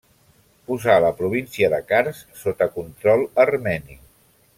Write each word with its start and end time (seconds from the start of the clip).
Posà 0.69 0.95
la 1.03 1.11
província 1.19 1.69
de 1.73 1.79
Kars 1.91 2.21
sota 2.45 2.69
control 2.79 3.23
armeni. 3.45 3.99